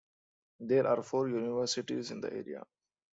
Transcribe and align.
There 0.59 0.87
are 0.87 1.03
four 1.03 1.29
universities 1.29 2.09
in 2.09 2.21
the 2.21 2.33
area. 2.33 2.65